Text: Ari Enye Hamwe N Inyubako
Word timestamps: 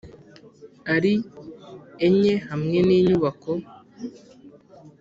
Ari 0.95 1.13
Enye 2.05 2.33
Hamwe 2.49 2.77
N 2.87 2.89
Inyubako 2.97 3.51